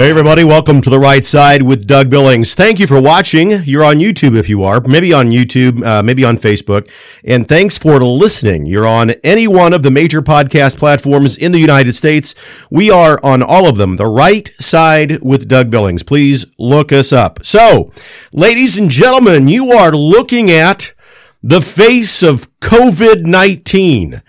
Hey, 0.00 0.08
everybody, 0.08 0.44
welcome 0.44 0.80
to 0.80 0.88
the 0.88 0.98
right 0.98 1.22
side 1.22 1.60
with 1.60 1.86
Doug 1.86 2.08
Billings. 2.08 2.54
Thank 2.54 2.80
you 2.80 2.86
for 2.86 2.98
watching. 3.02 3.50
You're 3.64 3.84
on 3.84 3.96
YouTube 3.96 4.34
if 4.34 4.48
you 4.48 4.64
are, 4.64 4.80
maybe 4.86 5.12
on 5.12 5.26
YouTube, 5.26 5.84
uh, 5.84 6.02
maybe 6.02 6.24
on 6.24 6.38
Facebook. 6.38 6.90
And 7.22 7.46
thanks 7.46 7.76
for 7.76 8.00
listening. 8.02 8.64
You're 8.64 8.86
on 8.86 9.10
any 9.22 9.46
one 9.46 9.74
of 9.74 9.82
the 9.82 9.90
major 9.90 10.22
podcast 10.22 10.78
platforms 10.78 11.36
in 11.36 11.52
the 11.52 11.58
United 11.58 11.92
States. 11.92 12.34
We 12.70 12.90
are 12.90 13.20
on 13.22 13.42
all 13.42 13.68
of 13.68 13.76
them. 13.76 13.96
The 13.96 14.06
right 14.06 14.48
side 14.54 15.20
with 15.20 15.48
Doug 15.48 15.68
Billings. 15.68 16.02
Please 16.02 16.46
look 16.58 16.92
us 16.92 17.12
up. 17.12 17.44
So, 17.44 17.90
ladies 18.32 18.78
and 18.78 18.90
gentlemen, 18.90 19.48
you 19.48 19.72
are 19.72 19.92
looking 19.92 20.50
at 20.50 20.94
the 21.42 21.60
face 21.60 22.22
of 22.22 22.48
COVID 22.60 23.26
19. 23.26 24.22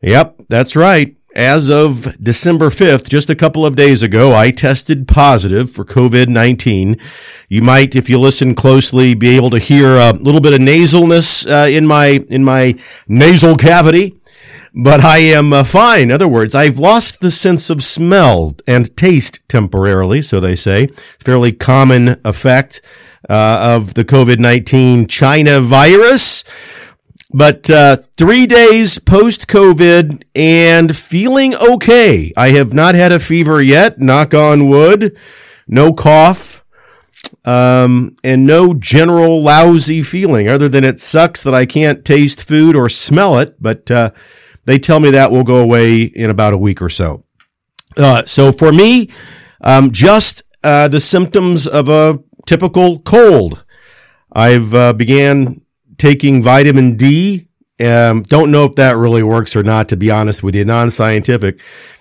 Yep, 0.00 0.40
that's 0.48 0.74
right 0.74 1.17
as 1.38 1.70
of 1.70 2.16
December 2.20 2.68
5th, 2.68 3.08
just 3.08 3.30
a 3.30 3.36
couple 3.36 3.64
of 3.64 3.76
days 3.76 4.02
ago, 4.02 4.34
I 4.34 4.50
tested 4.50 5.06
positive 5.06 5.70
for 5.70 5.84
COVID-19. 5.84 7.00
You 7.48 7.62
might, 7.62 7.94
if 7.94 8.10
you 8.10 8.18
listen 8.18 8.56
closely, 8.56 9.14
be 9.14 9.36
able 9.36 9.50
to 9.50 9.60
hear 9.60 9.96
a 9.98 10.10
little 10.14 10.40
bit 10.40 10.52
of 10.52 10.58
nasalness 10.58 11.48
uh, 11.48 11.70
in 11.70 11.86
my 11.86 12.24
in 12.28 12.42
my 12.42 12.74
nasal 13.06 13.56
cavity, 13.56 14.20
but 14.74 15.04
I 15.04 15.18
am 15.18 15.52
uh, 15.52 15.62
fine. 15.62 16.04
In 16.04 16.12
other 16.12 16.26
words, 16.26 16.56
I've 16.56 16.80
lost 16.80 17.20
the 17.20 17.30
sense 17.30 17.70
of 17.70 17.84
smell 17.84 18.56
and 18.66 18.94
taste 18.96 19.48
temporarily, 19.48 20.22
so 20.22 20.40
they 20.40 20.56
say. 20.56 20.88
Fairly 21.20 21.52
common 21.52 22.20
effect 22.24 22.80
uh, 23.30 23.76
of 23.76 23.94
the 23.94 24.04
COVID-19 24.04 25.08
China 25.08 25.60
virus. 25.60 26.42
But 27.32 27.68
uh, 27.68 27.96
three 28.16 28.46
days 28.46 28.98
post 28.98 29.48
COVID 29.48 30.22
and 30.34 30.96
feeling 30.96 31.54
okay. 31.54 32.32
I 32.36 32.50
have 32.50 32.72
not 32.72 32.94
had 32.94 33.12
a 33.12 33.18
fever 33.18 33.60
yet, 33.60 33.98
knock 33.98 34.32
on 34.32 34.70
wood, 34.70 35.16
no 35.66 35.92
cough, 35.92 36.64
um, 37.44 38.16
and 38.24 38.46
no 38.46 38.72
general 38.72 39.42
lousy 39.42 40.02
feeling 40.02 40.48
other 40.48 40.70
than 40.70 40.84
it 40.84 41.00
sucks 41.00 41.42
that 41.42 41.54
I 41.54 41.66
can't 41.66 42.04
taste 42.04 42.46
food 42.48 42.74
or 42.74 42.88
smell 42.88 43.38
it. 43.38 43.60
But 43.60 43.90
uh, 43.90 44.10
they 44.64 44.78
tell 44.78 44.98
me 44.98 45.10
that 45.10 45.30
will 45.30 45.44
go 45.44 45.58
away 45.58 46.02
in 46.02 46.30
about 46.30 46.54
a 46.54 46.58
week 46.58 46.80
or 46.80 46.88
so. 46.88 47.24
Uh, 47.96 48.24
so 48.24 48.52
for 48.52 48.72
me, 48.72 49.10
um, 49.60 49.90
just 49.90 50.44
uh, 50.64 50.88
the 50.88 51.00
symptoms 51.00 51.66
of 51.66 51.90
a 51.90 52.18
typical 52.46 53.00
cold. 53.00 53.64
I've 54.32 54.72
uh, 54.72 54.92
began 54.94 55.60
taking 55.98 56.42
vitamin 56.42 56.96
D. 56.96 57.48
Um, 57.80 58.22
don't 58.22 58.50
know 58.50 58.64
if 58.64 58.72
that 58.72 58.96
really 58.96 59.22
works 59.22 59.54
or 59.54 59.62
not, 59.62 59.88
to 59.90 59.96
be 59.96 60.10
honest 60.10 60.42
with 60.42 60.54
you, 60.54 60.64
non 60.64 60.90
scientific. 60.90 61.60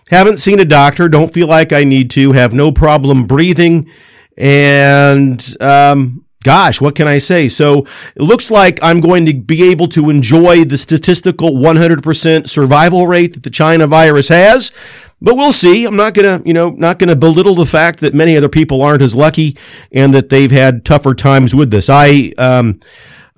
Haven't 0.09 0.37
seen 0.37 0.59
a 0.59 0.65
doctor, 0.65 1.09
don't 1.09 1.33
feel 1.33 1.47
like 1.47 1.73
I 1.73 1.83
need 1.83 2.09
to, 2.11 2.31
have 2.31 2.53
no 2.53 2.71
problem 2.71 3.27
breathing. 3.27 3.91
And, 4.37 5.43
um, 5.59 6.25
gosh, 6.43 6.79
what 6.79 6.95
can 6.95 7.07
I 7.07 7.17
say? 7.17 7.49
So 7.49 7.79
it 8.15 8.21
looks 8.21 8.49
like 8.49 8.79
I'm 8.81 9.01
going 9.01 9.25
to 9.25 9.33
be 9.33 9.69
able 9.69 9.87
to 9.89 10.09
enjoy 10.09 10.63
the 10.63 10.77
statistical 10.77 11.51
100% 11.51 12.47
survival 12.47 13.05
rate 13.05 13.33
that 13.33 13.43
the 13.43 13.49
China 13.49 13.85
virus 13.85 14.29
has. 14.29 14.71
But 15.19 15.35
we'll 15.35 15.51
see. 15.51 15.85
I'm 15.85 15.95
not 15.95 16.13
gonna, 16.13 16.41
you 16.45 16.53
know, 16.53 16.69
not 16.69 16.99
gonna 16.99 17.15
belittle 17.15 17.55
the 17.55 17.65
fact 17.65 18.01
that 18.01 18.13
many 18.13 18.37
other 18.37 18.49
people 18.49 18.83
aren't 18.83 19.01
as 19.01 19.15
lucky 19.15 19.57
and 19.91 20.13
that 20.13 20.29
they've 20.29 20.51
had 20.51 20.85
tougher 20.85 21.15
times 21.15 21.55
with 21.55 21.71
this. 21.71 21.89
I, 21.89 22.33
um, 22.37 22.79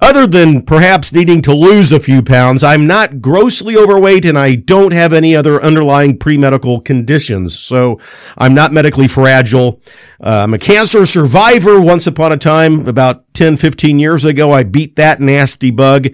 other 0.01 0.25
than 0.25 0.61
perhaps 0.61 1.13
needing 1.13 1.41
to 1.41 1.53
lose 1.53 1.91
a 1.91 1.99
few 1.99 2.21
pounds, 2.21 2.63
I'm 2.63 2.87
not 2.87 3.21
grossly 3.21 3.75
overweight 3.75 4.25
and 4.25 4.37
I 4.37 4.55
don't 4.55 4.93
have 4.93 5.11
any 5.11 5.35
other 5.35 5.61
underlying 5.61 6.17
pre-medical 6.17 6.79
conditions. 6.81 7.57
So 7.57 7.99
I'm 8.37 8.53
not 8.53 8.71
medically 8.71 9.07
fragile. 9.07 9.81
Uh, 10.21 10.43
I'm 10.43 10.53
a 10.53 10.59
cancer 10.59 11.05
survivor 11.05 11.81
once 11.81 12.07
upon 12.07 12.31
a 12.31 12.37
time, 12.37 12.87
about 12.87 13.33
10, 13.33 13.57
15 13.57 13.99
years 13.99 14.25
ago. 14.25 14.51
I 14.51 14.63
beat 14.63 14.95
that 14.95 15.19
nasty 15.19 15.71
bug 15.71 16.07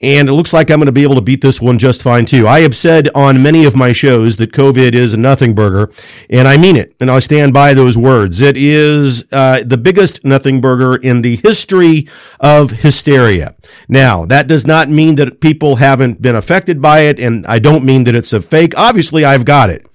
and 0.00 0.28
it 0.28 0.32
looks 0.32 0.52
like 0.52 0.70
I'm 0.70 0.78
going 0.78 0.86
to 0.86 0.92
be 0.92 1.02
able 1.02 1.16
to 1.16 1.20
beat 1.20 1.40
this 1.40 1.60
one 1.60 1.78
just 1.78 2.02
fine 2.02 2.24
too. 2.24 2.46
I 2.46 2.60
have 2.60 2.74
said 2.74 3.08
on 3.14 3.42
many 3.42 3.64
of 3.64 3.74
my 3.74 3.92
shows 3.92 4.36
that 4.36 4.52
COVID 4.52 4.94
is 4.94 5.14
a 5.14 5.16
nothing 5.16 5.54
burger, 5.54 5.90
and 6.30 6.46
I 6.46 6.56
mean 6.56 6.76
it, 6.76 6.94
and 7.00 7.10
I 7.10 7.18
stand 7.18 7.52
by 7.52 7.74
those 7.74 7.98
words. 7.98 8.40
It 8.40 8.56
is 8.56 9.26
uh, 9.32 9.64
the 9.66 9.76
biggest 9.76 10.24
nothing 10.24 10.60
burger 10.60 10.96
in 10.96 11.22
the 11.22 11.36
history 11.36 12.08
of 12.38 12.70
hysteria. 12.70 13.56
Now, 13.88 14.24
that 14.26 14.46
does 14.46 14.66
not 14.66 14.88
mean 14.88 15.16
that 15.16 15.40
people 15.40 15.76
haven't 15.76 16.22
been 16.22 16.36
affected 16.36 16.80
by 16.80 17.00
it, 17.00 17.18
and 17.18 17.44
I 17.46 17.58
don't 17.58 17.84
mean 17.84 18.04
that 18.04 18.14
it's 18.14 18.32
a 18.32 18.40
fake. 18.40 18.74
Obviously, 18.76 19.24
I've 19.24 19.44
got 19.44 19.70
it. 19.70 19.86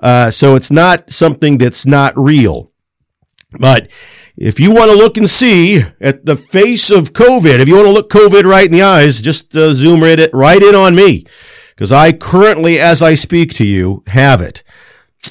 Uh, 0.00 0.30
so 0.30 0.56
it's 0.56 0.70
not 0.70 1.10
something 1.10 1.58
that's 1.58 1.86
not 1.86 2.18
real. 2.18 2.72
But 3.60 3.88
if 4.36 4.60
you 4.60 4.72
want 4.72 4.90
to 4.90 4.96
look 4.96 5.16
and 5.16 5.28
see 5.28 5.82
at 6.00 6.26
the 6.26 6.36
face 6.36 6.90
of 6.90 7.12
COVID, 7.12 7.58
if 7.58 7.68
you 7.68 7.74
want 7.74 7.88
to 7.88 7.94
look 7.94 8.10
COVID 8.10 8.44
right 8.44 8.66
in 8.66 8.72
the 8.72 8.82
eyes, 8.82 9.22
just 9.22 9.56
uh, 9.56 9.72
zoom 9.72 10.02
right, 10.02 10.18
it, 10.18 10.30
right 10.34 10.62
in 10.62 10.74
on 10.74 10.94
me. 10.94 11.26
Because 11.74 11.92
I 11.92 12.12
currently, 12.12 12.78
as 12.78 13.02
I 13.02 13.14
speak 13.14 13.54
to 13.54 13.66
you, 13.66 14.02
have 14.06 14.40
it. 14.40 14.62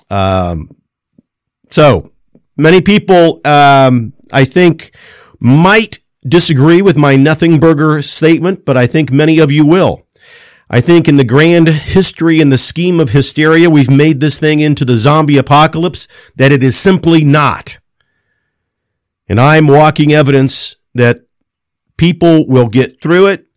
Um, 0.10 0.70
so 1.72 2.04
many 2.58 2.82
people, 2.82 3.42
um, 3.46 4.14
I 4.32 4.46
think, 4.46 4.96
might 5.40 6.00
disagree 6.28 6.82
with 6.82 6.98
my 6.98 7.16
nothing 7.16 7.60
burger 7.60 8.02
statement, 8.02 8.66
but 8.66 8.78
I 8.78 8.88
think 8.88 9.12
many 9.12 9.40
of 9.40 9.52
you 9.52 9.66
will. 9.66 10.08
I 10.68 10.82
think 10.82 11.08
in 11.08 11.18
the 11.18 11.24
grand 11.24 11.68
history 11.68 12.42
and 12.42 12.52
the 12.52 12.58
scheme 12.58 13.00
of 13.00 13.10
hysteria, 13.10 13.70
we've 13.70 13.92
made 13.92 14.20
this 14.20 14.40
thing 14.40 14.62
into 14.62 14.84
the 14.84 14.98
zombie 14.98 15.38
apocalypse 15.38 16.08
that 16.36 16.52
it 16.52 16.64
is 16.64 16.76
simply 16.76 17.24
not. 17.24 17.78
And 19.28 19.40
I'm 19.40 19.68
walking 19.68 20.14
evidence 20.14 20.76
that 20.94 21.22
people 21.98 22.48
will 22.48 22.68
get 22.68 23.02
through 23.02 23.28
it. 23.28 23.48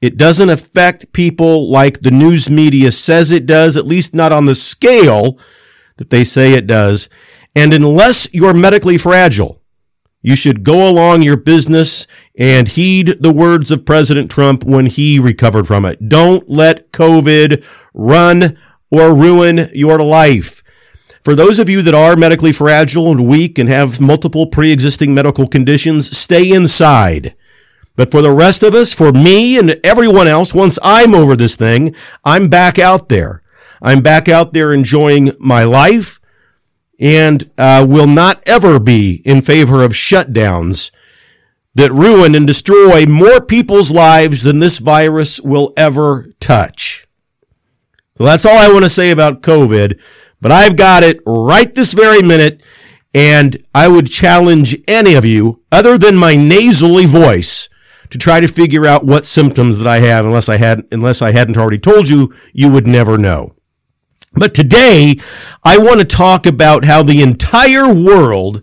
It 0.00 0.16
doesn't 0.16 0.50
affect 0.50 1.12
people 1.12 1.70
like 1.70 2.00
the 2.00 2.10
news 2.10 2.50
media 2.50 2.92
says 2.92 3.32
it 3.32 3.46
does, 3.46 3.76
at 3.76 3.86
least 3.86 4.14
not 4.14 4.32
on 4.32 4.46
the 4.46 4.54
scale 4.54 5.38
that 5.96 6.10
they 6.10 6.24
say 6.24 6.52
it 6.52 6.66
does. 6.66 7.08
And 7.54 7.72
unless 7.72 8.32
you're 8.34 8.52
medically 8.52 8.98
fragile, 8.98 9.62
you 10.20 10.36
should 10.36 10.64
go 10.64 10.88
along 10.88 11.22
your 11.22 11.36
business 11.36 12.06
and 12.36 12.68
heed 12.68 13.16
the 13.20 13.32
words 13.32 13.70
of 13.70 13.86
President 13.86 14.30
Trump 14.30 14.64
when 14.64 14.86
he 14.86 15.18
recovered 15.18 15.66
from 15.66 15.84
it. 15.84 16.08
Don't 16.08 16.50
let 16.50 16.92
COVID 16.92 17.64
run 17.94 18.58
or 18.90 19.14
ruin 19.14 19.70
your 19.72 20.00
life. 20.00 20.62
For 21.26 21.34
those 21.34 21.58
of 21.58 21.68
you 21.68 21.82
that 21.82 21.92
are 21.92 22.14
medically 22.14 22.52
fragile 22.52 23.10
and 23.10 23.28
weak 23.28 23.58
and 23.58 23.68
have 23.68 24.00
multiple 24.00 24.46
pre-existing 24.46 25.12
medical 25.12 25.48
conditions, 25.48 26.16
stay 26.16 26.52
inside. 26.52 27.34
But 27.96 28.12
for 28.12 28.22
the 28.22 28.30
rest 28.30 28.62
of 28.62 28.74
us, 28.74 28.94
for 28.94 29.10
me 29.10 29.58
and 29.58 29.80
everyone 29.82 30.28
else, 30.28 30.54
once 30.54 30.78
I'm 30.84 31.16
over 31.16 31.34
this 31.34 31.56
thing, 31.56 31.96
I'm 32.24 32.48
back 32.48 32.78
out 32.78 33.08
there. 33.08 33.42
I'm 33.82 34.02
back 34.02 34.28
out 34.28 34.52
there 34.52 34.72
enjoying 34.72 35.32
my 35.40 35.64
life 35.64 36.20
and 37.00 37.50
uh, 37.58 37.84
will 37.90 38.06
not 38.06 38.40
ever 38.46 38.78
be 38.78 39.20
in 39.24 39.40
favor 39.40 39.82
of 39.82 39.94
shutdowns 39.94 40.92
that 41.74 41.90
ruin 41.90 42.36
and 42.36 42.46
destroy 42.46 43.04
more 43.04 43.40
people's 43.40 43.90
lives 43.90 44.44
than 44.44 44.60
this 44.60 44.78
virus 44.78 45.40
will 45.40 45.72
ever 45.76 46.28
touch. 46.38 47.08
So 48.16 48.22
that's 48.22 48.46
all 48.46 48.56
I 48.56 48.72
want 48.72 48.84
to 48.84 48.88
say 48.88 49.10
about 49.10 49.42
COVID 49.42 50.00
but 50.40 50.52
I've 50.52 50.76
got 50.76 51.02
it 51.02 51.20
right 51.26 51.74
this 51.74 51.92
very 51.92 52.22
minute. 52.22 52.62
And 53.14 53.56
I 53.74 53.88
would 53.88 54.10
challenge 54.10 54.76
any 54.86 55.14
of 55.14 55.24
you, 55.24 55.62
other 55.72 55.96
than 55.96 56.16
my 56.16 56.34
nasally 56.34 57.06
voice, 57.06 57.70
to 58.10 58.18
try 58.18 58.40
to 58.40 58.48
figure 58.48 58.84
out 58.84 59.06
what 59.06 59.24
symptoms 59.24 59.78
that 59.78 59.86
I 59.86 60.00
have, 60.00 60.26
unless 60.26 60.50
I 60.50 60.58
had, 60.58 60.82
unless 60.92 61.22
I 61.22 61.32
hadn't 61.32 61.56
already 61.56 61.78
told 61.78 62.10
you, 62.10 62.34
you 62.52 62.70
would 62.70 62.86
never 62.86 63.16
know. 63.16 63.56
But 64.34 64.54
today, 64.54 65.18
I 65.64 65.78
want 65.78 66.00
to 66.00 66.04
talk 66.04 66.44
about 66.44 66.84
how 66.84 67.02
the 67.02 67.22
entire 67.22 67.94
world, 67.94 68.62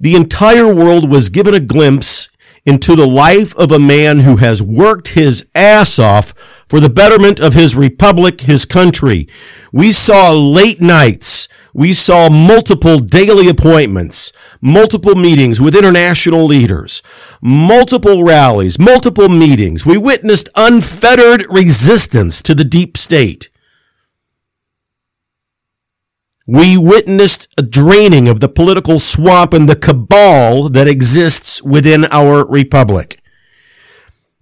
the 0.00 0.16
entire 0.16 0.74
world 0.74 1.08
was 1.08 1.28
given 1.28 1.54
a 1.54 1.60
glimpse 1.60 2.28
into 2.64 2.94
the 2.96 3.06
life 3.06 3.56
of 3.56 3.70
a 3.70 3.78
man 3.78 4.20
who 4.20 4.36
has 4.36 4.62
worked 4.62 5.08
his 5.08 5.48
ass 5.54 5.98
off 5.98 6.32
for 6.68 6.80
the 6.80 6.90
betterment 6.90 7.40
of 7.40 7.54
his 7.54 7.76
republic, 7.76 8.42
his 8.42 8.66
country. 8.66 9.28
We 9.72 9.92
saw 9.92 10.32
late 10.32 10.82
nights. 10.82 11.48
We 11.74 11.92
saw 11.92 12.28
multiple 12.28 12.98
daily 12.98 13.48
appointments, 13.48 14.32
multiple 14.60 15.14
meetings 15.14 15.60
with 15.60 15.76
international 15.76 16.44
leaders, 16.44 17.02
multiple 17.40 18.24
rallies, 18.24 18.78
multiple 18.78 19.28
meetings. 19.28 19.86
We 19.86 19.96
witnessed 19.96 20.48
unfettered 20.56 21.46
resistance 21.48 22.42
to 22.42 22.54
the 22.54 22.64
deep 22.64 22.96
state. 22.96 23.47
We 26.50 26.78
witnessed 26.78 27.46
a 27.58 27.62
draining 27.62 28.26
of 28.26 28.40
the 28.40 28.48
political 28.48 28.98
swamp 28.98 29.52
and 29.52 29.68
the 29.68 29.76
cabal 29.76 30.70
that 30.70 30.88
exists 30.88 31.62
within 31.62 32.06
our 32.06 32.46
republic. 32.46 33.20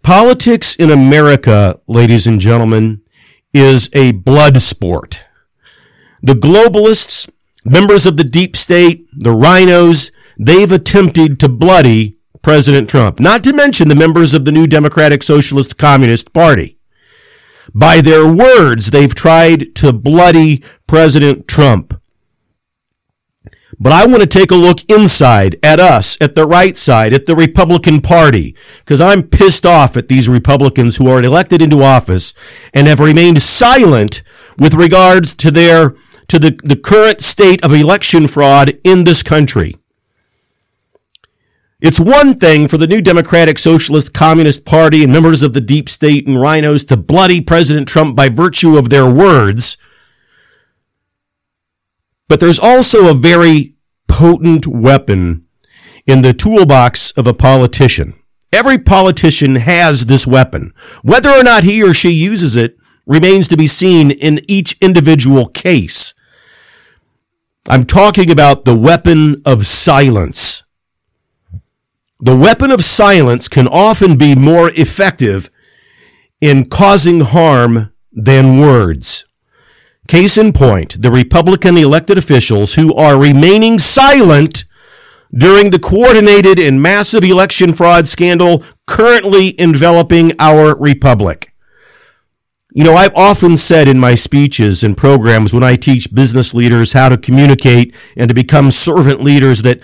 Politics 0.05 0.77
in 0.77 0.93
America, 0.93 1.81
ladies 1.89 2.29
and 2.29 2.39
gentlemen, 2.39 3.03
is 3.53 3.91
a 3.93 4.13
blood 4.13 4.63
sport. 4.63 5.25
The 6.23 6.35
globalists, 6.35 7.29
members 7.65 8.07
of 8.07 8.17
the 8.17 8.23
deep 8.23 8.57
state, 8.57 9.09
the 9.13 9.35
RINOs, 9.35 10.13
they've 10.39 10.71
attempted 10.71 11.41
to 11.41 11.49
bloody 11.49 12.19
President 12.41 12.89
Trump, 12.89 13.19
not 13.19 13.43
to 13.43 13.53
mention 13.53 13.89
the 13.89 13.97
members 13.97 14.33
of 14.33 14.45
the 14.45 14.53
new 14.53 14.69
Democratic 14.69 15.25
Socialist 15.25 15.77
Communist 15.77 16.33
Party. 16.33 16.76
By 17.79 18.01
their 18.01 18.27
words, 18.27 18.91
they've 18.91 19.15
tried 19.15 19.75
to 19.77 19.93
bloody 19.93 20.65
President 20.87 21.47
Trump. 21.47 21.93
But 23.79 23.93
I 23.93 24.07
want 24.07 24.23
to 24.23 24.27
take 24.27 24.51
a 24.51 24.55
look 24.55 24.79
inside 24.91 25.57
at 25.63 25.79
us, 25.79 26.17
at 26.19 26.35
the 26.35 26.47
right 26.47 26.75
side, 26.75 27.13
at 27.13 27.27
the 27.27 27.37
Republican 27.37 28.01
Party, 28.01 28.57
because 28.79 29.03
I'm 29.03 29.23
pissed 29.23 29.67
off 29.67 29.95
at 29.99 30.09
these 30.09 30.27
Republicans 30.27 30.97
who 30.97 31.11
are 31.11 31.23
elected 31.23 31.61
into 31.61 31.83
office 31.83 32.33
and 32.73 32.87
have 32.87 32.99
remained 32.99 33.43
silent 33.43 34.23
with 34.59 34.73
regards 34.73 35.35
to 35.35 35.51
their 35.51 35.91
to 36.29 36.39
the, 36.39 36.59
the 36.65 36.77
current 36.77 37.21
state 37.21 37.63
of 37.63 37.75
election 37.75 38.27
fraud 38.27 38.73
in 38.85 39.05
this 39.05 39.23
country. 39.23 39.77
It's 41.87 42.01
one 42.01 42.35
thing 42.35 42.67
for 42.67 42.79
the 42.79 42.89
new 42.89 43.01
Democratic 43.01 43.61
Socialist 43.61 44.13
Communist 44.13 44.67
Party 44.67 45.05
and 45.05 45.13
members 45.13 45.45
of 45.45 45.53
the 45.53 45.61
deep 45.61 45.89
state 45.89 46.27
and 46.27 46.37
RINOs 46.37 46.89
to 46.89 46.97
bloody 46.97 47.41
President 47.41 47.87
Trump 47.87 48.17
by 48.17 48.29
virtue 48.29 48.77
of 48.77 48.91
their 48.91 49.09
words. 49.09 49.79
But 52.29 52.41
there's 52.41 52.59
also 52.59 53.09
a 53.09 53.15
very 53.15 53.77
potent 54.09 54.67
weapon 54.67 55.47
in 56.09 56.23
the 56.23 56.33
toolbox 56.33 57.13
of 57.13 57.29
a 57.29 57.33
politician. 57.33 58.15
Every 58.53 58.79
politician 58.79 59.55
has 59.55 60.07
this 60.07 60.27
weapon. 60.27 60.73
Whether 61.05 61.31
or 61.31 61.45
not 61.45 61.63
he 61.63 61.85
or 61.85 61.95
she 61.95 62.11
uses 62.11 62.57
it 62.57 62.77
remains 63.07 63.47
to 63.47 63.57
be 63.57 63.69
seen 63.69 64.11
in 64.11 64.41
each 64.49 64.77
individual 64.81 65.47
case. 65.47 66.15
I'm 67.69 67.85
talking 67.85 68.29
about 68.29 68.65
the 68.65 68.77
weapon 68.77 69.41
of 69.45 69.67
silence. 69.67 70.66
The 72.21 72.37
weapon 72.37 72.71
of 72.71 72.83
silence 72.83 73.47
can 73.49 73.69
often 73.69 74.17
be 74.17 74.35
more 74.35 74.71
effective 74.71 75.51
in 76.41 76.69
causing 76.69 77.21
harm 77.21 77.93
than 78.11 78.59
words. 78.59 79.27
Case 80.09 80.39
in 80.39 80.53
point, 80.53 81.03
the 81.03 81.11
Republican 81.11 81.77
elected 81.77 82.17
officials 82.17 82.75
who 82.75 82.95
are 82.95 83.21
remaining 83.21 83.79
silent 83.79 84.65
during 85.37 85.71
the 85.71 85.79
coordinated 85.79 86.59
and 86.59 86.81
massive 86.81 87.23
election 87.23 87.73
fraud 87.73 88.09
scandal 88.09 88.65
currently 88.87 89.61
enveloping 89.61 90.33
our 90.39 90.75
republic. 90.77 91.53
You 92.73 92.85
know, 92.85 92.95
I've 92.95 93.15
often 93.15 93.57
said 93.57 93.89
in 93.89 93.99
my 93.99 94.15
speeches 94.15 94.85
and 94.85 94.97
programs 94.97 95.53
when 95.53 95.63
I 95.63 95.77
teach 95.77 96.15
business 96.15 96.55
leaders 96.55 96.93
how 96.93 97.09
to 97.09 97.19
communicate 97.19 97.95
and 98.17 98.29
to 98.29 98.35
become 98.35 98.71
servant 98.71 99.21
leaders 99.21 99.63
that 99.63 99.81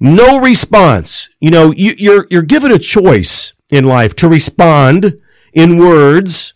no 0.00 0.40
response, 0.40 1.28
you 1.40 1.50
know, 1.50 1.72
you, 1.72 1.92
you're, 1.98 2.26
you're 2.30 2.42
given 2.42 2.70
a 2.70 2.78
choice 2.78 3.54
in 3.70 3.84
life 3.84 4.14
to 4.16 4.28
respond 4.28 5.20
in 5.52 5.78
words, 5.78 6.54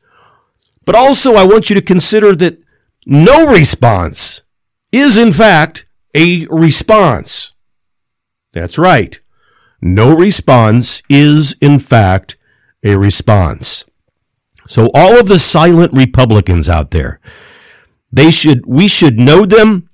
but 0.84 0.94
also 0.94 1.34
I 1.34 1.44
want 1.44 1.68
you 1.68 1.74
to 1.74 1.82
consider 1.82 2.34
that 2.36 2.62
no 3.06 3.52
response 3.52 4.42
is 4.92 5.18
in 5.18 5.32
fact 5.32 5.86
a 6.14 6.46
response. 6.50 7.54
That's 8.52 8.78
right. 8.78 9.18
No 9.80 10.16
response 10.16 11.02
is 11.08 11.56
in 11.60 11.78
fact 11.78 12.36
a 12.84 12.96
response. 12.96 13.84
So 14.68 14.90
all 14.94 15.18
of 15.18 15.26
the 15.26 15.38
silent 15.38 15.92
Republicans 15.92 16.68
out 16.68 16.92
there, 16.92 17.20
they 18.12 18.30
should, 18.30 18.64
we 18.66 18.86
should 18.86 19.18
know 19.18 19.44
them 19.44 19.88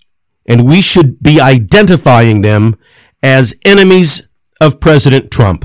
and 0.45 0.67
we 0.67 0.83
should 0.83 1.23
be 1.23 1.41
identifying 1.41 2.43
them 2.43 2.77
as 3.23 3.55
enemies 3.65 4.29
of 4.61 4.81
President 4.81 5.31
Trump. 5.31 5.65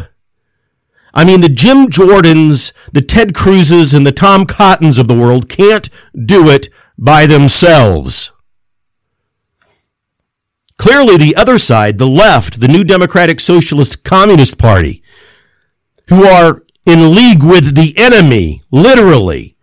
I 1.13 1.25
mean, 1.25 1.41
the 1.41 1.49
Jim 1.49 1.87
Jordans, 1.87 2.73
the 2.91 3.01
Ted 3.01 3.33
Cruzes, 3.33 3.93
and 3.93 4.05
the 4.05 4.11
Tom 4.11 4.45
Cottons 4.45 4.97
of 4.97 5.07
the 5.07 5.17
world 5.17 5.47
can't 5.47 5.89
do 6.25 6.49
it 6.49 6.69
by 6.97 7.27
themselves. 7.27 8.31
Clearly, 10.77 11.17
the 11.17 11.35
other 11.35 11.59
side, 11.59 11.97
the 11.97 12.07
left, 12.07 12.59
the 12.59 12.67
New 12.67 12.83
Democratic 12.83 13.39
Socialist 13.39 14.03
Communist 14.03 14.57
Party, 14.57 15.03
who 16.09 16.25
are 16.25 16.63
in 16.85 17.15
league 17.15 17.43
with 17.43 17.75
the 17.75 17.93
enemy, 17.95 18.63
literally, 18.71 19.55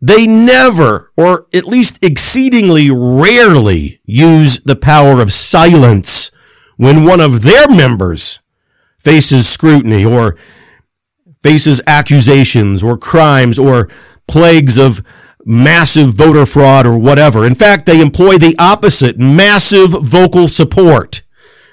they 0.00 0.26
never, 0.26 1.10
or 1.16 1.46
at 1.52 1.64
least 1.64 2.04
exceedingly 2.04 2.90
rarely, 2.90 4.00
use 4.04 4.60
the 4.60 4.76
power 4.76 5.20
of 5.20 5.32
silence 5.32 6.30
when 6.78 7.04
one 7.04 7.20
of 7.20 7.42
their 7.42 7.68
members 7.68 8.40
faces 8.98 9.46
scrutiny 9.46 10.04
or 10.04 10.36
faces 11.42 11.82
accusations 11.86 12.82
or 12.82 12.96
crimes 12.96 13.58
or 13.58 13.88
plagues 14.26 14.78
of 14.78 15.04
massive 15.44 16.14
voter 16.14 16.46
fraud 16.46 16.86
or 16.86 16.98
whatever. 16.98 17.44
In 17.44 17.54
fact, 17.54 17.84
they 17.84 18.00
employ 18.00 18.38
the 18.38 18.56
opposite, 18.58 19.18
massive 19.18 19.90
vocal 19.90 20.48
support. 20.48 21.22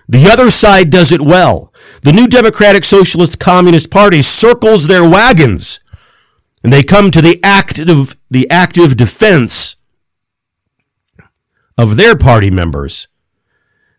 The 0.07 0.27
other 0.27 0.51
side 0.51 0.89
does 0.89 1.11
it 1.11 1.21
well. 1.21 1.73
The 2.01 2.11
new 2.11 2.27
Democratic 2.27 2.83
Socialist 2.83 3.39
Communist 3.39 3.89
Party 3.89 4.21
circles 4.21 4.87
their 4.87 5.07
wagons 5.07 5.79
and 6.63 6.73
they 6.73 6.81
come 6.81 7.11
to 7.11 7.21
the 7.21 7.39
active, 7.43 8.15
the 8.31 8.49
active 8.49 8.97
defense 8.97 9.75
of 11.77 11.95
their 11.95 12.17
party 12.17 12.49
members. 12.49 13.07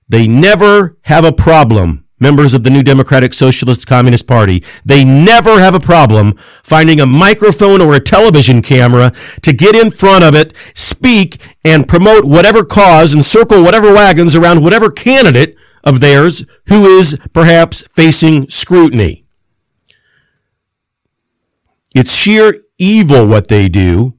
They 0.08 0.26
never 0.28 0.98
have 1.02 1.24
a 1.24 1.32
problem 1.32 2.06
members 2.18 2.54
of 2.54 2.62
the 2.62 2.70
New 2.70 2.82
Democratic 2.82 3.34
Socialist 3.34 3.86
Communist 3.86 4.26
Party, 4.26 4.64
they 4.84 5.04
never 5.04 5.60
have 5.60 5.74
a 5.74 5.80
problem 5.80 6.34
finding 6.62 7.00
a 7.00 7.06
microphone 7.06 7.80
or 7.80 7.94
a 7.94 8.00
television 8.00 8.62
camera 8.62 9.12
to 9.42 9.52
get 9.52 9.74
in 9.74 9.90
front 9.90 10.24
of 10.24 10.34
it, 10.34 10.54
speak, 10.74 11.40
and 11.64 11.88
promote 11.88 12.24
whatever 12.24 12.64
cause 12.64 13.12
and 13.12 13.24
circle 13.24 13.62
whatever 13.62 13.92
wagons 13.92 14.34
around 14.34 14.62
whatever 14.62 14.90
candidate 14.90 15.56
of 15.84 16.00
theirs 16.00 16.46
who 16.68 16.86
is 16.98 17.18
perhaps 17.32 17.86
facing 17.88 18.48
scrutiny. 18.48 19.24
It's 21.94 22.12
sheer 22.12 22.54
evil 22.78 23.26
what 23.26 23.48
they 23.48 23.68
do. 23.68 24.12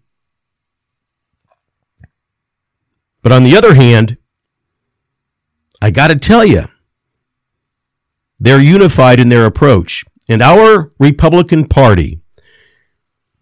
But 3.21 3.31
on 3.31 3.43
the 3.43 3.57
other 3.57 3.75
hand, 3.75 4.17
I 5.81 5.91
got 5.91 6.07
to 6.07 6.15
tell 6.15 6.45
you, 6.45 6.63
they're 8.39 8.61
unified 8.61 9.19
in 9.19 9.29
their 9.29 9.45
approach. 9.45 10.03
And 10.29 10.41
our 10.41 10.89
Republican 10.99 11.65
Party 11.65 12.19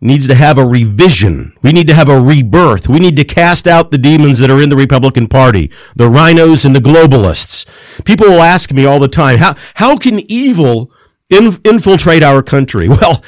needs 0.02 0.28
to 0.28 0.36
have 0.36 0.58
a 0.58 0.66
revision. 0.66 1.54
We 1.64 1.74
need 1.74 1.88
to 1.88 1.94
have 1.94 2.10
a 2.10 2.22
rebirth. 2.22 2.88
We 2.88 3.00
need 3.00 3.16
to 3.18 3.24
cast 3.24 3.68
out 3.68 3.92
the 3.92 3.98
demons 3.98 4.40
that 4.40 4.52
are 4.52 4.62
in 4.62 4.70
the 4.70 4.76
Republican 4.76 5.28
Party, 5.28 5.72
the 5.96 6.10
RINOs 6.10 6.66
and 6.66 6.76
the 6.76 6.80
globalists. 6.80 7.66
People 8.06 8.28
will 8.28 8.42
ask 8.42 8.72
me 8.72 8.86
all 8.86 9.00
the 9.00 9.08
time, 9.08 9.38
how, 9.38 9.56
how 9.76 9.98
can 9.98 10.20
evil 10.30 10.92
in, 11.30 11.52
infiltrate 11.64 12.24
our 12.24 12.42
country? 12.42 12.88
Well, 13.02 13.24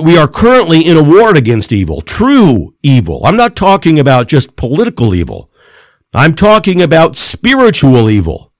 we 0.00 0.16
are 0.16 0.28
currently 0.28 0.80
in 0.86 0.96
a 0.96 1.02
war 1.02 1.36
against 1.36 1.70
evil, 1.70 2.00
true 2.00 2.74
evil. 2.82 3.20
I'm 3.26 3.36
not 3.36 3.56
talking 3.56 3.98
about 3.98 4.26
just 4.26 4.56
political 4.56 5.14
evil. 5.14 5.50
I'm 6.14 6.34
talking 6.34 6.80
about 6.80 7.16
spiritual 7.16 8.08
evil 8.08 8.52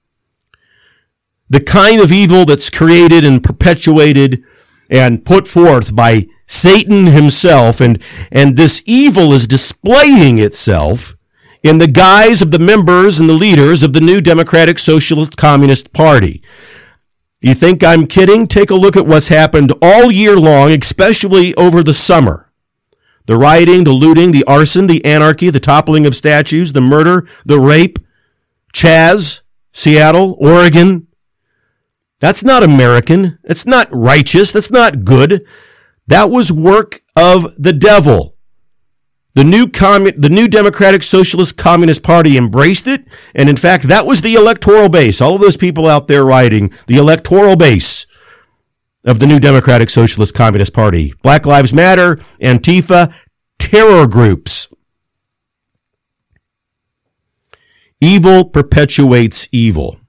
the 1.49 1.61
kind 1.61 2.01
of 2.01 2.11
evil 2.11 2.45
that's 2.45 2.69
created 2.69 3.23
and 3.23 3.43
perpetuated 3.43 4.43
and 4.89 5.25
put 5.25 5.47
forth 5.47 5.95
by 5.95 6.27
Satan 6.45 7.07
himself. 7.07 7.81
And, 7.81 8.01
and 8.31 8.55
this 8.57 8.83
evil 8.85 9.33
is 9.33 9.47
displaying 9.47 10.39
itself 10.39 11.15
in 11.63 11.77
the 11.77 11.87
guise 11.87 12.41
of 12.41 12.51
the 12.51 12.59
members 12.59 13.19
and 13.19 13.27
the 13.27 13.33
leaders 13.33 13.83
of 13.83 13.93
the 13.93 14.01
new 14.01 14.21
Democratic 14.21 14.77
Socialist 14.77 15.37
Communist 15.37 15.93
Party. 15.93 16.41
You 17.41 17.53
think 17.53 17.83
I'm 17.83 18.07
kidding? 18.07 18.47
Take 18.47 18.69
a 18.69 18.75
look 18.75 18.97
at 18.97 19.05
what's 19.05 19.27
happened 19.27 19.71
all 19.81 20.11
year 20.11 20.35
long, 20.35 20.71
especially 20.71 21.53
over 21.55 21.83
the 21.83 21.93
summer. 21.93 22.46
The 23.27 23.37
rioting, 23.37 23.83
the 23.83 23.91
looting, 23.91 24.31
the 24.31 24.43
arson, 24.45 24.87
the 24.87 25.05
anarchy, 25.05 25.49
the 25.49 25.59
toppling 25.59 26.05
of 26.05 26.15
statues, 26.15 26.73
the 26.73 26.81
murder, 26.81 27.27
the 27.45 27.59
rape, 27.59 27.99
Chaz, 28.73 29.41
Seattle, 29.71 30.35
Oregon, 30.39 31.07
that's 32.19 32.43
not 32.43 32.63
American. 32.63 33.37
That's 33.43 33.65
not 33.65 33.87
righteous. 33.91 34.51
That's 34.51 34.71
not 34.71 35.03
good. 35.03 35.43
That 36.07 36.31
was 36.31 36.51
work 36.51 36.99
of 37.15 37.55
the 37.61 37.73
devil. 37.73 38.35
The 39.35 39.43
new 39.43 39.67
commun- 39.67 40.19
the 40.19 40.29
new 40.29 40.47
Democratic 40.47 41.03
Socialist 41.03 41.57
Communist 41.57 42.01
Party 42.01 42.37
embraced 42.37 42.87
it, 42.87 43.05
and 43.35 43.49
in 43.49 43.55
fact, 43.55 43.87
that 43.87 44.07
was 44.07 44.21
the 44.21 44.33
electoral 44.33 44.89
base. 44.89 45.21
All 45.21 45.35
of 45.35 45.41
those 45.41 45.57
people 45.57 45.85
out 45.85 46.07
there 46.07 46.25
writing 46.25 46.73
the 46.87 46.97
electoral 46.97 47.55
base 47.55 48.07
of 49.07 49.19
the 49.19 49.25
new 49.25 49.39
Democratic 49.39 49.89
Socialist 49.89 50.35
Communist 50.35 50.73
Party. 50.73 51.13
Black 51.23 51.45
Lives 51.45 51.73
Matter, 51.73 52.17
Antifa, 52.41 53.13
terror 53.57 54.05
groups. 54.05 54.71
Evil 58.01 58.45
perpetuates 58.45 59.47
evil. 59.51 59.99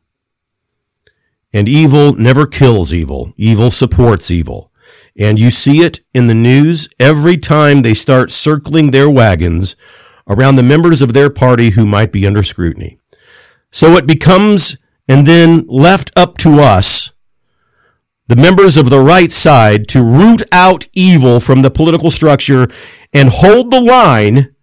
And 1.52 1.68
evil 1.68 2.14
never 2.14 2.46
kills 2.46 2.92
evil. 2.92 3.32
Evil 3.36 3.70
supports 3.70 4.30
evil. 4.30 4.72
And 5.16 5.38
you 5.38 5.50
see 5.50 5.78
it 5.78 6.00
in 6.12 6.26
the 6.26 6.34
news 6.34 6.88
every 6.98 7.38
time 7.38 7.80
they 7.80 7.94
start 7.94 8.30
circling 8.30 8.90
their 8.90 9.08
wagons 9.08 9.76
around 10.28 10.56
the 10.56 10.62
members 10.62 11.00
of 11.00 11.12
their 11.12 11.30
party 11.30 11.70
who 11.70 11.86
might 11.86 12.12
be 12.12 12.26
under 12.26 12.42
scrutiny. 12.42 12.98
So 13.70 13.92
it 13.92 14.06
becomes 14.06 14.76
and 15.08 15.26
then 15.26 15.64
left 15.66 16.10
up 16.16 16.36
to 16.38 16.60
us, 16.60 17.12
the 18.28 18.36
members 18.36 18.76
of 18.76 18.90
the 18.90 19.00
right 19.00 19.32
side, 19.32 19.88
to 19.88 20.02
root 20.02 20.42
out 20.52 20.86
evil 20.92 21.40
from 21.40 21.62
the 21.62 21.70
political 21.70 22.10
structure 22.10 22.68
and 23.12 23.30
hold 23.30 23.70
the 23.70 23.80
line 23.80 24.54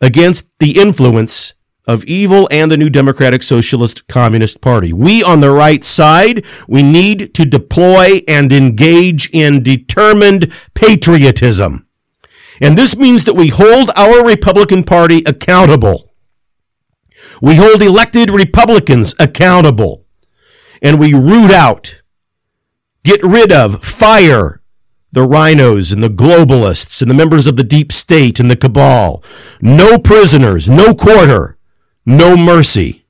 against 0.00 0.58
the 0.58 0.78
influence 0.78 1.54
of 1.86 2.04
evil 2.04 2.46
and 2.50 2.70
the 2.70 2.76
New 2.76 2.90
Democratic 2.90 3.42
Socialist 3.42 4.06
Communist 4.08 4.60
Party. 4.60 4.92
We 4.92 5.22
on 5.22 5.40
the 5.40 5.50
right 5.50 5.82
side, 5.82 6.44
we 6.68 6.82
need 6.82 7.34
to 7.34 7.46
deploy 7.46 8.20
and 8.28 8.52
engage 8.52 9.30
in 9.32 9.62
determined 9.62 10.52
patriotism. 10.74 11.86
And 12.60 12.76
this 12.76 12.96
means 12.96 13.24
that 13.24 13.34
we 13.34 13.48
hold 13.48 13.90
our 13.96 14.22
Republican 14.24 14.82
Party 14.82 15.22
accountable. 15.24 16.12
We 17.40 17.56
hold 17.56 17.80
elected 17.80 18.30
Republicans 18.30 19.14
accountable. 19.18 20.04
And 20.82 21.00
we 21.00 21.14
root 21.14 21.50
out, 21.50 22.02
get 23.08 23.22
rid 23.22 23.52
of, 23.52 23.82
fire 23.82 24.60
the 25.10 25.26
RINOs 25.26 25.92
and 25.92 26.02
the 26.02 26.08
globalists 26.08 27.00
and 27.00 27.10
the 27.10 27.14
members 27.14 27.46
of 27.46 27.56
the 27.56 27.64
deep 27.64 27.90
state 27.90 28.38
and 28.38 28.50
the 28.50 28.56
cabal. 28.56 29.24
No 29.62 29.98
prisoners, 29.98 30.68
no 30.68 30.94
quarter 30.94 31.58
no 32.08 32.38
mercy. 32.38 33.04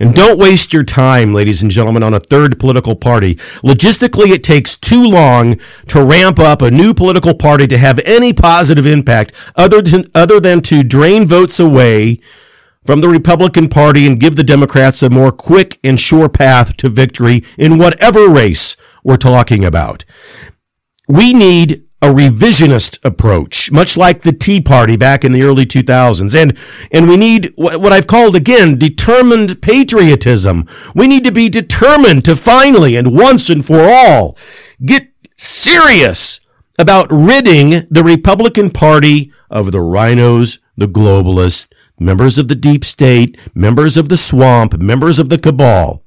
And 0.00 0.12
don't 0.12 0.40
waste 0.40 0.72
your 0.72 0.82
time, 0.82 1.32
ladies 1.32 1.62
and 1.62 1.70
gentlemen, 1.70 2.02
on 2.02 2.14
a 2.14 2.20
third 2.20 2.58
political 2.58 2.96
party. 2.96 3.36
Logistically, 3.62 4.30
it 4.30 4.42
takes 4.42 4.76
too 4.76 5.06
long 5.06 5.60
to 5.86 6.04
ramp 6.04 6.40
up 6.40 6.62
a 6.62 6.70
new 6.70 6.92
political 6.94 7.34
party 7.34 7.68
to 7.68 7.78
have 7.78 8.00
any 8.04 8.32
positive 8.32 8.86
impact 8.86 9.32
other 9.54 9.80
than, 9.80 10.04
other 10.16 10.40
than 10.40 10.60
to 10.62 10.82
drain 10.82 11.26
votes 11.26 11.60
away 11.60 12.20
from 12.88 13.02
the 13.02 13.08
Republican 13.10 13.68
Party 13.68 14.06
and 14.06 14.18
give 14.18 14.34
the 14.34 14.42
Democrats 14.42 15.02
a 15.02 15.10
more 15.10 15.30
quick 15.30 15.78
and 15.84 16.00
sure 16.00 16.26
path 16.26 16.74
to 16.78 16.88
victory 16.88 17.44
in 17.58 17.76
whatever 17.76 18.30
race 18.30 18.78
we're 19.04 19.18
talking 19.18 19.62
about. 19.62 20.06
We 21.06 21.34
need 21.34 21.86
a 22.00 22.06
revisionist 22.06 22.98
approach, 23.04 23.70
much 23.70 23.98
like 23.98 24.22
the 24.22 24.32
Tea 24.32 24.62
Party 24.62 24.96
back 24.96 25.22
in 25.22 25.32
the 25.32 25.42
early 25.42 25.66
2000s. 25.66 26.34
And, 26.34 26.56
and 26.90 27.06
we 27.10 27.18
need 27.18 27.52
what 27.56 27.92
I've 27.92 28.06
called 28.06 28.34
again 28.34 28.78
determined 28.78 29.60
patriotism. 29.60 30.66
We 30.94 31.08
need 31.08 31.24
to 31.24 31.30
be 31.30 31.50
determined 31.50 32.24
to 32.24 32.34
finally 32.34 32.96
and 32.96 33.14
once 33.14 33.50
and 33.50 33.62
for 33.62 33.82
all 33.82 34.38
get 34.82 35.12
serious 35.36 36.40
about 36.78 37.08
ridding 37.10 37.86
the 37.90 38.02
Republican 38.02 38.70
Party 38.70 39.30
of 39.50 39.72
the 39.72 39.78
RINOs, 39.78 40.60
the 40.78 40.88
globalists, 40.88 41.70
members 42.00 42.38
of 42.38 42.48
the 42.48 42.54
deep 42.54 42.84
state, 42.84 43.36
members 43.54 43.96
of 43.96 44.08
the 44.08 44.16
swamp, 44.16 44.78
members 44.78 45.18
of 45.18 45.28
the 45.28 45.38
cabal. 45.38 46.04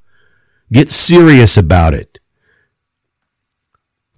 Get 0.72 0.90
serious 0.90 1.56
about 1.56 1.94
it. 1.94 2.18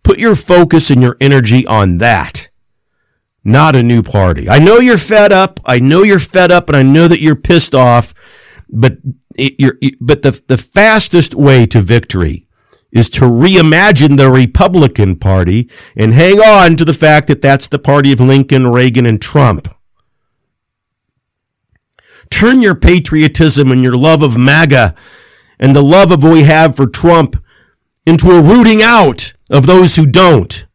Put 0.02 0.18
your 0.18 0.34
focus 0.34 0.90
and 0.90 1.02
your 1.02 1.16
energy 1.20 1.66
on 1.66 1.98
that, 1.98 2.48
not 3.42 3.74
a 3.74 3.82
new 3.82 4.02
party. 4.02 4.48
I 4.48 4.58
know 4.58 4.78
you're 4.78 4.98
fed 4.98 5.32
up. 5.32 5.60
I 5.64 5.78
know 5.78 6.02
you're 6.02 6.18
fed 6.18 6.52
up 6.52 6.68
and 6.68 6.76
I 6.76 6.82
know 6.82 7.08
that 7.08 7.20
you're 7.20 7.36
pissed 7.36 7.74
off, 7.74 8.14
but 8.68 8.98
it, 9.36 9.96
but 10.00 10.22
the, 10.22 10.40
the 10.46 10.58
fastest 10.58 11.34
way 11.34 11.66
to 11.66 11.80
victory 11.80 12.46
is 12.92 13.10
to 13.10 13.22
reimagine 13.22 14.16
the 14.16 14.30
Republican 14.30 15.16
Party 15.16 15.68
and 15.96 16.14
hang 16.14 16.38
on 16.38 16.76
to 16.76 16.84
the 16.84 16.92
fact 16.92 17.26
that 17.26 17.42
that's 17.42 17.66
the 17.66 17.78
party 17.78 18.12
of 18.12 18.20
Lincoln, 18.20 18.68
Reagan, 18.68 19.04
and 19.04 19.20
Trump. 19.20 19.68
Turn 22.34 22.60
your 22.60 22.74
patriotism 22.74 23.70
and 23.70 23.84
your 23.84 23.96
love 23.96 24.20
of 24.20 24.36
MAGA 24.36 24.96
and 25.60 25.74
the 25.74 25.84
love 25.84 26.10
of 26.10 26.24
what 26.24 26.32
we 26.32 26.42
have 26.42 26.74
for 26.74 26.88
Trump 26.88 27.36
into 28.06 28.26
a 28.30 28.42
rooting 28.42 28.80
out 28.82 29.34
of 29.52 29.66
those 29.66 29.94
who 29.94 30.04
don't, 30.04 30.66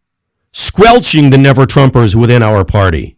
squelching 0.53 1.29
the 1.29 1.37
never 1.37 1.65
Trumpers 1.65 2.15
within 2.15 2.41
our 2.41 2.63
party. 2.63 3.17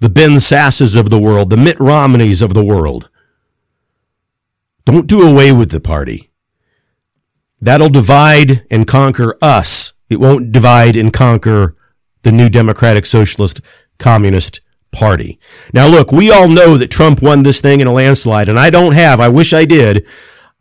The 0.00 0.08
Ben 0.08 0.38
Sasses 0.38 0.94
of 0.94 1.10
the 1.10 1.18
world, 1.18 1.50
the 1.50 1.56
Mitt 1.56 1.80
Romneys 1.80 2.40
of 2.40 2.54
the 2.54 2.64
world. 2.64 3.10
Don't 4.84 5.08
do 5.08 5.28
away 5.28 5.50
with 5.50 5.72
the 5.72 5.80
party. 5.80 6.30
That'll 7.60 7.88
divide 7.88 8.64
and 8.70 8.86
conquer 8.86 9.36
us. 9.42 9.94
It 10.08 10.20
won't 10.20 10.52
divide 10.52 10.94
and 10.94 11.12
conquer 11.12 11.74
the 12.22 12.30
new 12.30 12.48
Democratic 12.48 13.06
Socialist 13.06 13.60
Communist 13.98 14.60
Party. 14.96 15.38
Now 15.74 15.88
look, 15.88 16.10
we 16.10 16.30
all 16.30 16.48
know 16.48 16.78
that 16.78 16.90
Trump 16.90 17.20
won 17.22 17.42
this 17.42 17.60
thing 17.60 17.80
in 17.80 17.86
a 17.86 17.92
landslide, 17.92 18.48
and 18.48 18.58
I 18.58 18.70
don't 18.70 18.94
have, 18.94 19.20
I 19.20 19.28
wish 19.28 19.52
I 19.52 19.66
did, 19.66 20.06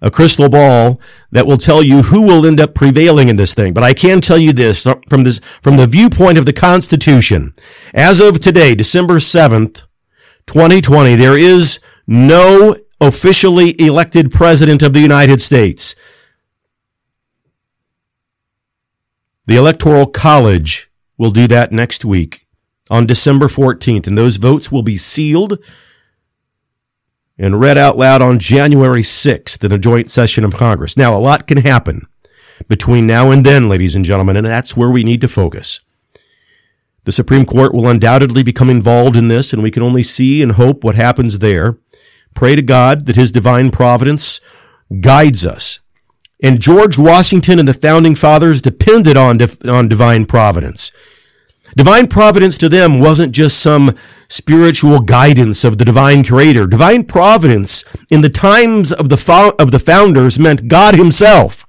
a 0.01 0.11
crystal 0.11 0.49
ball 0.49 0.99
that 1.31 1.47
will 1.47 1.57
tell 1.57 1.81
you 1.81 2.01
who 2.01 2.21
will 2.21 2.45
end 2.45 2.59
up 2.59 2.75
prevailing 2.75 3.29
in 3.29 3.37
this 3.37 3.53
thing. 3.53 3.73
But 3.73 3.85
I 3.85 3.93
can 3.93 4.19
tell 4.19 4.37
you 4.37 4.51
this 4.51 4.85
from 5.07 5.23
this, 5.23 5.39
from 5.61 5.77
the 5.77 5.87
viewpoint 5.87 6.37
of 6.37 6.45
the 6.45 6.51
Constitution. 6.51 7.53
As 7.93 8.19
of 8.19 8.41
today, 8.41 8.75
December 8.75 9.15
7th, 9.15 9.85
2020, 10.47 11.15
there 11.15 11.37
is 11.37 11.79
no 12.05 12.75
officially 12.99 13.79
elected 13.81 14.31
president 14.31 14.83
of 14.83 14.91
the 14.91 14.99
United 14.99 15.41
States. 15.41 15.95
The 19.45 19.55
Electoral 19.55 20.07
College 20.07 20.91
will 21.17 21.31
do 21.31 21.47
that 21.47 21.71
next 21.71 22.03
week 22.03 22.44
on 22.89 23.05
December 23.05 23.47
14th, 23.47 24.07
and 24.07 24.17
those 24.17 24.37
votes 24.37 24.71
will 24.71 24.83
be 24.83 24.97
sealed 24.97 25.57
and 27.37 27.59
read 27.59 27.77
out 27.77 27.97
loud 27.97 28.21
on 28.21 28.39
January 28.39 29.01
6th 29.01 29.63
in 29.63 29.71
a 29.71 29.79
joint 29.79 30.09
session 30.09 30.43
of 30.43 30.53
Congress. 30.53 30.95
Now, 30.95 31.15
a 31.15 31.19
lot 31.19 31.47
can 31.47 31.57
happen 31.57 32.07
between 32.67 33.05
now 33.05 33.31
and 33.31 33.45
then, 33.45 33.67
ladies 33.67 33.95
and 33.95 34.05
gentlemen, 34.05 34.37
and 34.37 34.45
that's 34.45 34.77
where 34.77 34.89
we 34.89 35.03
need 35.03 35.21
to 35.21 35.27
focus. 35.27 35.81
The 37.03 37.11
Supreme 37.11 37.45
Court 37.45 37.73
will 37.73 37.87
undoubtedly 37.87 38.41
become 38.41 38.69
involved 38.69 39.15
in 39.15 39.27
this, 39.27 39.53
and 39.53 39.61
we 39.61 39.71
can 39.71 39.83
only 39.83 40.03
see 40.03 40.41
and 40.41 40.53
hope 40.53 40.83
what 40.83 40.95
happens 40.95 41.39
there. 41.39 41.77
Pray 42.33 42.55
to 42.55 42.61
God 42.61 43.05
that 43.05 43.15
His 43.15 43.31
divine 43.31 43.71
providence 43.71 44.39
guides 45.01 45.45
us. 45.45 45.79
And 46.41 46.59
George 46.59 46.97
Washington 46.97 47.59
and 47.59 47.67
the 47.67 47.73
founding 47.73 48.15
fathers 48.15 48.61
depended 48.61 49.17
on, 49.17 49.39
on 49.67 49.87
divine 49.87 50.25
providence. 50.25 50.91
Divine 51.75 52.07
providence 52.07 52.57
to 52.59 52.69
them 52.69 52.99
wasn't 52.99 53.33
just 53.33 53.61
some 53.61 53.95
spiritual 54.29 54.99
guidance 55.01 55.63
of 55.63 55.77
the 55.77 55.85
divine 55.85 56.23
creator. 56.23 56.65
Divine 56.65 57.03
providence 57.03 57.83
in 58.09 58.21
the 58.21 58.29
times 58.29 58.93
of 58.93 59.09
the, 59.09 59.17
fo- 59.17 59.55
of 59.59 59.71
the 59.71 59.79
founders 59.79 60.39
meant 60.39 60.69
God 60.69 60.95
himself. 60.95 61.65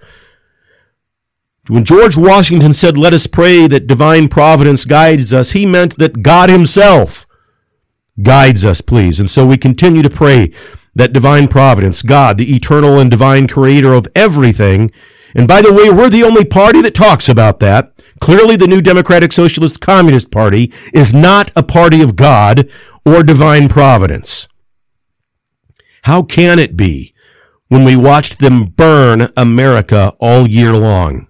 When 1.68 1.84
George 1.84 2.16
Washington 2.16 2.72
said, 2.72 2.96
let 2.96 3.12
us 3.12 3.26
pray 3.26 3.66
that 3.66 3.88
divine 3.88 4.28
providence 4.28 4.84
guides 4.84 5.34
us, 5.34 5.50
he 5.50 5.66
meant 5.66 5.98
that 5.98 6.22
God 6.22 6.48
himself 6.48 7.26
guides 8.22 8.64
us, 8.64 8.80
please. 8.80 9.18
And 9.18 9.28
so 9.28 9.44
we 9.44 9.58
continue 9.58 10.02
to 10.02 10.08
pray 10.08 10.52
that 10.94 11.12
divine 11.12 11.48
providence, 11.48 12.02
God, 12.02 12.38
the 12.38 12.54
eternal 12.54 12.98
and 12.98 13.10
divine 13.10 13.48
creator 13.48 13.92
of 13.92 14.06
everything, 14.14 14.92
and 15.37 15.47
by 15.47 15.61
the 15.61 15.73
way, 15.73 15.90
we're 15.90 16.09
the 16.09 16.25
only 16.25 16.47
party 16.47 16.81
that 16.81 16.95
talks 16.95 17.28
about 17.28 17.61
that. 17.61 17.93
Clearly, 18.21 18.57
the 18.57 18.66
new 18.66 18.81
Democratic 18.81 19.33
Socialist 19.33 19.83
Communist 19.83 20.31
Party 20.31 20.73
is 20.95 21.12
not 21.12 21.52
a 21.55 21.62
party 21.62 22.00
of 22.00 22.16
God 22.16 22.71
or 23.05 23.23
divine 23.23 23.69
providence. 23.69 24.49
How 26.05 26.23
can 26.23 26.59
it 26.59 26.75
be 26.75 27.12
when 27.69 27.85
we 27.85 27.97
watched 27.97 28.38
them 28.38 28.64
burn 28.64 29.28
America 29.37 30.14
all 30.21 30.47
year 30.47 30.73
long? 30.73 31.28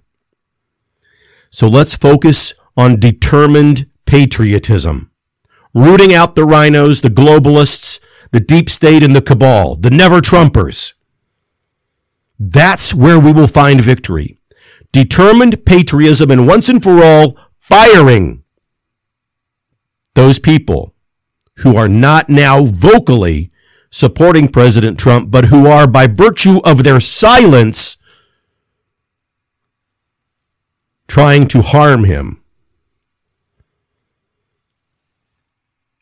So 1.51 1.67
let's 1.67 1.97
focus 1.97 2.55
on 2.77 3.01
determined 3.01 3.91
patriotism, 4.05 5.11
rooting 5.75 6.15
out 6.15 6.37
the 6.37 6.47
RINOs, 6.47 7.03
the 7.03 7.09
globalists, 7.09 7.99
the 8.31 8.41
deep 8.41 8.71
state, 8.71 9.03
and 9.03 9.17
the 9.17 9.23
cabal, 9.23 9.75
the 9.75 9.91
never 9.91 10.21
Trumpers. 10.21 10.96
That's 12.39 12.95
where 12.95 13.19
we 13.19 13.33
will 13.33 13.47
find 13.47 13.81
victory. 13.81 14.39
Determined 14.93 15.65
patriotism 15.65 16.31
and 16.31 16.47
once 16.47 16.69
and 16.69 16.83
for 16.83 17.03
all 17.03 17.39
firing 17.59 18.45
those 20.15 20.39
people 20.39 20.95
who 21.59 21.77
are 21.77 21.89
not 21.89 22.29
now 22.29 22.65
vocally 22.65 23.51
supporting 23.91 24.49
President 24.49 24.99
Trump, 24.99 25.31
but 25.31 25.47
who 25.47 25.67
are 25.67 25.87
by 25.87 26.07
virtue 26.07 26.61
of 26.65 26.85
their 26.85 27.01
silence 27.01 27.97
trying 31.09 31.47
to 31.49 31.63
harm 31.63 32.05
him. 32.05 32.43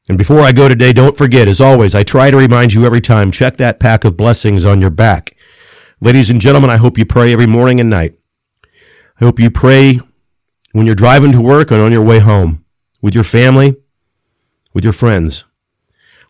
And 0.09 0.19
before 0.19 0.41
I 0.41 0.53
go 0.53 0.69
today, 0.69 0.93
don't 0.93 1.17
forget, 1.17 1.49
as 1.49 1.61
always, 1.61 1.95
I 1.95 2.03
try 2.03 2.31
to 2.31 2.37
remind 2.37 2.75
you 2.75 2.85
every 2.85 3.00
time, 3.00 3.31
check 3.31 3.57
that 3.57 3.81
pack 3.81 4.05
of 4.05 4.17
blessings 4.17 4.64
on 4.64 4.81
your 4.81 4.91
back. 4.91 5.34
Ladies 6.01 6.29
and 6.29 6.41
gentlemen, 6.41 6.71
I 6.71 6.77
hope 6.77 6.99
you 6.99 7.07
pray 7.07 7.33
every 7.33 7.47
morning 7.47 7.79
and 7.79 7.89
night. 7.89 8.15
I 9.21 9.25
hope 9.25 9.39
you 9.39 9.49
pray 9.49 10.01
when 10.73 10.87
you're 10.87 10.95
driving 10.95 11.33
to 11.33 11.41
work 11.41 11.71
and 11.71 11.81
on 11.81 11.93
your 11.93 12.03
way 12.03 12.19
home, 12.19 12.65
with 13.01 13.15
your 13.15 13.25
family, 13.25 13.77
with 14.73 14.83
your 14.83 14.93
friends. 14.93 15.45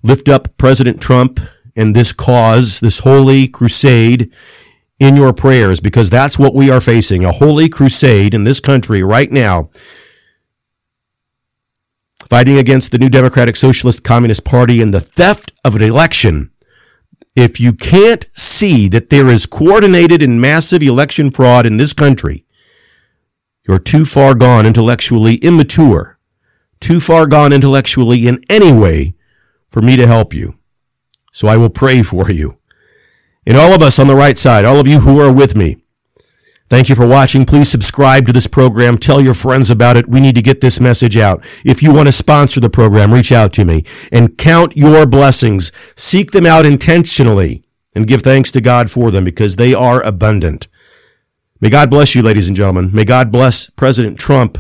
Lift 0.03 0.29
up 0.29 0.57
President 0.59 1.01
Trump 1.01 1.41
and 1.75 1.97
this 1.97 2.13
cause, 2.13 2.81
this 2.81 3.01
holy 3.01 3.49
crusade 3.49 4.31
in 4.99 5.17
your 5.17 5.33
prayers, 5.33 5.81
because 5.81 6.11
that's 6.11 6.39
what 6.39 6.55
we 6.55 6.71
are 6.71 6.81
facing, 6.81 7.25
a 7.25 7.33
holy 7.33 7.69
crusade 7.69 8.35
in 8.35 8.45
this 8.45 8.61
country 8.61 9.03
right 9.03 9.33
now 9.33 9.71
fighting 12.29 12.59
against 12.59 12.91
the 12.91 12.99
new 12.99 13.09
Democratic 13.09 13.55
Socialist 13.55 14.03
Communist 14.03 14.45
Party 14.45 14.83
and 14.83 14.93
the 14.93 15.01
theft 15.01 15.53
of 15.65 15.77
an 15.77 15.83
election, 15.83 16.51
if 17.37 17.61
you 17.61 17.73
can't 17.73 18.27
see 18.33 18.89
that 18.89 19.11
there 19.11 19.29
is 19.29 19.47
coordinated 19.47 20.23
and 20.23 20.41
massive 20.41 20.83
election 20.83 21.31
fraud 21.31 21.67
in 21.67 21.77
this 21.77 21.93
country, 21.93 22.45
you're 23.67 23.79
too 23.79 24.05
far 24.05 24.35
gone 24.35 24.67
intellectually 24.67 25.37
immature, 25.37 26.19
too 26.81 27.01
far 27.01 27.27
gone 27.27 27.53
intellectually 27.53 28.27
in 28.29 28.41
any 28.49 28.73
way 28.73 29.15
for 29.69 29.83
me 29.83 29.97
to 29.97 30.07
help 30.07 30.33
you. 30.33 30.59
So 31.33 31.49
I 31.49 31.57
will 31.57 31.71
pray 31.71 32.03
for 32.03 32.31
you. 32.31 32.59
And 33.47 33.57
all 33.57 33.75
of 33.75 33.83
us 33.83 33.99
on 33.99 34.07
the 34.07 34.15
right 34.15 34.39
side, 34.39 34.65
all 34.65 34.79
of 34.79 34.87
you 34.87 35.01
who 35.01 35.21
are 35.21 35.33
with 35.33 35.57
me, 35.57 35.84
Thank 36.75 36.89
you 36.89 36.97
for 36.97 37.07
watching. 37.07 37.45
Please 37.45 37.69
subscribe 37.69 38.27
to 38.27 38.33
this 38.33 38.49
program. 38.49 38.99
Tell 38.99 39.21
your 39.21 39.33
friends 39.33 39.71
about 39.71 39.97
it. 39.97 40.09
We 40.09 40.19
need 40.19 40.35
to 40.35 40.43
get 40.43 40.61
this 40.61 40.81
message 40.81 41.17
out. 41.17 41.47
If 41.65 41.85
you 41.85 41.95
want 41.95 42.09
to 42.09 42.13
sponsor 42.13 42.59
the 42.59 42.69
program, 42.69 43.15
reach 43.15 43.31
out 43.31 43.53
to 43.53 43.65
me 43.65 43.85
and 44.11 44.37
count 44.37 44.77
your 44.77 45.07
blessings. 45.07 45.71
Seek 45.95 46.33
them 46.33 46.47
out 46.47 46.67
intentionally 46.67 47.63
and 47.95 48.09
give 48.09 48.23
thanks 48.23 48.51
to 48.51 48.61
God 48.61 48.91
for 48.91 49.13
them 49.13 49.23
because 49.23 49.55
they 49.55 49.73
are 49.73 50.03
abundant. 50.03 50.67
May 51.61 51.71
God 51.71 51.91
bless 51.91 52.17
you, 52.17 52.23
ladies 52.23 52.49
and 52.49 52.57
gentlemen. 52.57 52.91
May 52.93 53.05
God 53.05 53.31
bless 53.31 53.71
President 53.71 54.19
Trump 54.19 54.59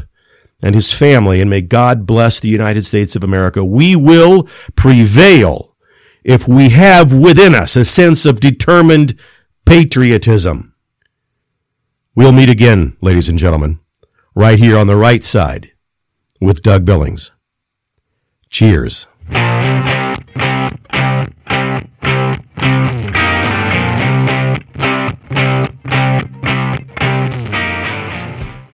and 0.63 0.77
his 0.77 0.93
family, 0.93 1.41
and 1.41 1.51
may 1.51 1.63
God 1.63 2.07
bless 2.07 2.39
the 2.39 2.47
United 2.47 2.85
States 2.85 3.17
of 3.17 3.25
America. 3.25 3.65
We 3.65 3.97
will 3.97 4.49
prevail 4.77 5.77
if 6.23 6.47
we 6.47 6.69
have 6.69 7.13
within 7.13 7.57
us 7.57 7.75
a 7.75 7.85
sense 7.85 8.25
of 8.25 8.39
determined 8.39 9.19
patriotism. 9.67 10.74
We'll 12.17 12.31
meet 12.31 12.49
again, 12.49 12.97
ladies 13.01 13.29
and 13.29 13.37
gentlemen, 13.37 13.81
right 14.37 14.57
here 14.57 14.79
on 14.79 14.87
the 14.87 14.95
right 14.95 15.25
side 15.25 15.73
with 16.41 16.63
Doug 16.63 16.85
Billings. 16.85 17.33
Cheers. 18.51 19.09